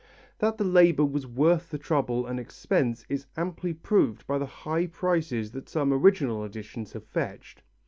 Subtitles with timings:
[0.39, 4.87] That the labour was worth the trouble and expense is amply proved by the high
[4.87, 7.61] prices that some original editions have fetched.